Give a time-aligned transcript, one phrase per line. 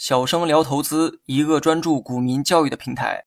[0.00, 3.26] 小生聊投资，一个专注股民教育的平台。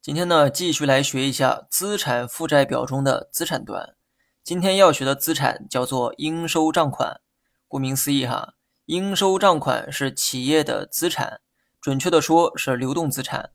[0.00, 3.96] 今天呢，继续来学一下资产负债表中的资产端。
[4.44, 7.20] 今天要学的资产叫做应收账款。
[7.66, 8.54] 顾名思义哈，
[8.84, 11.40] 应收账款是企业的资产，
[11.80, 13.50] 准确的说是流动资产。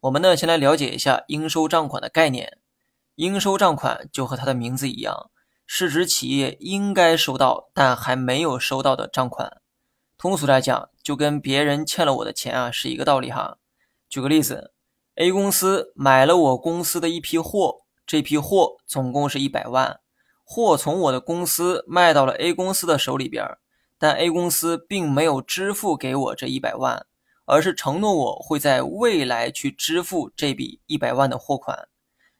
[0.00, 2.58] 我们呢，先来了解一下应收账款的概念。
[3.14, 5.30] 应收账款就和它的名字一样，
[5.66, 9.62] 是指企业应该收到但还没有收到的账款。
[10.18, 13.58] 通俗来讲，就跟别人欠了我的钱啊是一个道理哈。
[14.08, 14.72] 举个例子
[15.16, 20.00] ，A 公司买了我公司的一批货，这批货总共是一百万，
[20.42, 23.44] 货从我的公司卖到了 A 公司的手里边，
[23.98, 27.04] 但 A 公司并没有支付给我这一百万，
[27.44, 31.86] 而是承诺我会在未来去支付这笔一百万的货款。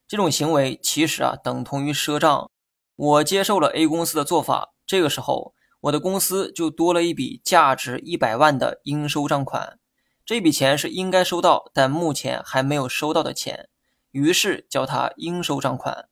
[0.08, 2.50] 这种行为其实啊等同于赊账。
[2.96, 5.52] 我接受了 A 公司的做法，这个时候。
[5.84, 9.78] 我的公司就多了一笔价值一百万的应收账款，
[10.24, 13.68] 这笔钱是应该收到，但目前还没有收到的钱，
[14.10, 16.08] 于是叫它应收账款。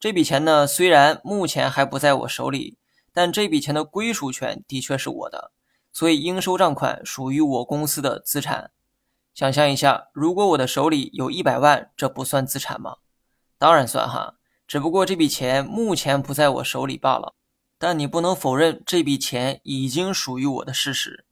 [0.00, 2.76] 这笔钱呢，虽然目前还不在我手里，
[3.12, 5.52] 但这笔钱的归属权的确是我的，
[5.92, 8.72] 所以应收账款属于我公司的资产。
[9.32, 12.96] 想象一下，如果我的手里有一百万，这不算资产吗？
[13.58, 14.34] 当然算哈，
[14.66, 17.36] 只不过这笔钱目前不在我手里罢了。
[17.78, 21.24] 但你不能否认这笔钱已经属于我的事实。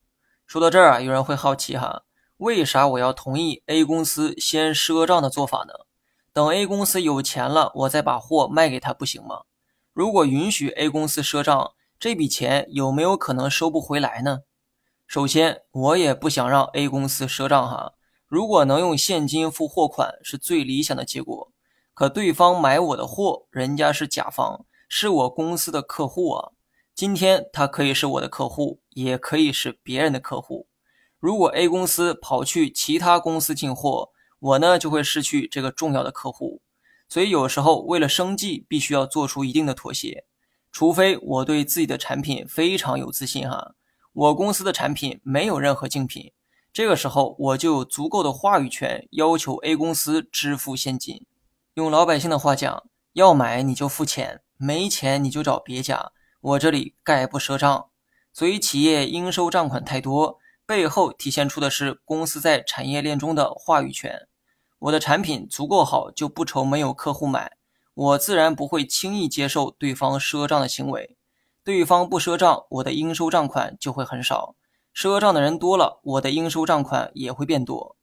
[0.46, 2.02] 说到这儿啊，有人会好奇哈，
[2.38, 5.72] 为啥我要同意 A 公司先赊账的做法呢？
[6.32, 9.42] 等 A 公司有钱了，我再把货卖给他不行吗？
[9.92, 14.40] 如果允许 A 公司赊账，这笔钱有没有可能收不回来呢？
[15.06, 17.92] 首先，我也不想让 A 公司赊账哈。
[18.26, 21.52] 如果能用现金付货款，是最理想的结果。
[21.92, 24.64] 可对方买我的货，人家是甲方。
[24.94, 26.52] 是我公司的客户啊，
[26.94, 30.66] 今天他可以是我的客户，也可以是别人的客户。
[31.18, 36.60] 如果 A 公司跑去其他公司进货，我呢就会失去这个重要的客户。
[37.08, 40.26] 所以有时候为了生计，必须要做出一定的妥协。
[40.70, 43.74] 除非我对自己的产品非常有自信哈，
[44.12, 46.30] 我公司的产品没有任何竞品，
[46.70, 51.24] 这个时候我就有足够的话语权，要求 A 公司支付现金。
[51.76, 52.84] 用老百姓的话讲，
[53.14, 54.42] 要买你就付钱。
[54.64, 57.88] 没钱你就找别家，我这里概不赊账。
[58.32, 64.28] 所以企业应收账款太多，背后体现出的是公司在产业链中的话语权。
[64.78, 67.56] 我的产品足够好，就不愁没有客户买，
[67.92, 71.16] 我自然不会轻易接受对方赊账的行为。
[71.64, 74.54] 对方不赊账，我的应收账款就会很少；
[74.94, 77.96] 赊账的人多了，我的应收账款也会变多。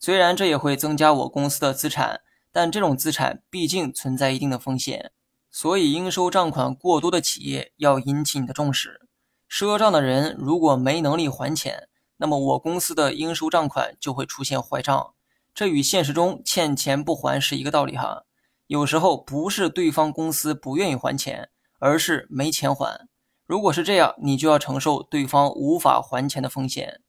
[0.00, 5.12] 虽然这也会增加我公司的资产，但这种资产毕竟存在一定的风险。
[5.58, 9.08] 所以，应收账款过多的企业要引起你的重视。
[9.48, 15.14] 赊账的人如果没能力还钱，那么我公司的应收账款就会出现坏账。
[15.54, 18.24] 这与现实中欠钱不还是一个道理哈。
[18.66, 23.08] 有时候不是对方公司不愿意还钱，而是没钱还。
[23.46, 27.00] 如果是这样，你就要承受对方无法还钱的风险。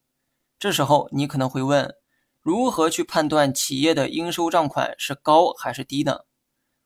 [0.58, 1.94] 这时候你可能会问：
[2.40, 6.20] 如何去判断企业的应收账款是高还是低呢？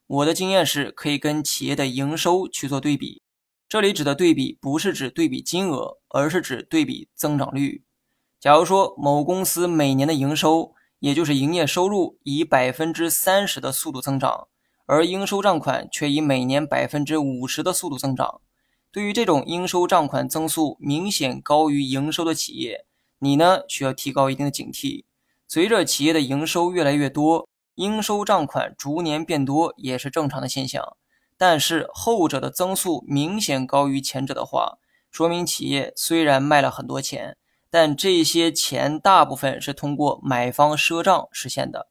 [0.06, 3.22] 我的经验是，可以跟企业的营收去做对比。
[3.68, 7.84] 这里指的对比，不是指对比金额，而是指对比增长率。
[8.38, 14.48] 假如说某公司每年的营收，也就是营业收入，以百分之三十的速度增长，
[14.84, 18.42] 而应收账款却以每年百分之五十的速度增长，
[18.90, 22.84] 对于这种应收账款增速明显高于营收的企业，
[23.20, 25.04] 你呢需要提高一定的警惕。
[25.48, 27.48] 随着企业的营收越来越多。
[27.75, 30.97] 应收账款逐年变多也是正常的现象，
[31.37, 34.78] 但是后者的增速明显高于前者的话，
[35.10, 37.37] 说明企业虽然卖了很多钱，
[37.71, 41.88] 但这些钱大部分是通过买方赊账实现的。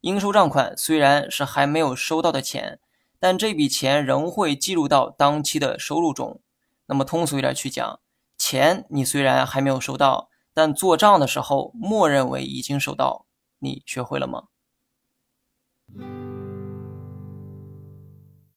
[0.00, 2.78] 应收账款虽然是还没有收到的钱，
[3.18, 6.40] 但这笔钱仍会计入到当期的收入中。
[6.86, 8.00] 那么通俗一点去讲，
[8.38, 13.26] 钱你虽然还没有收到，但做账的时候默认为已经收到。
[13.58, 14.44] 你学会了吗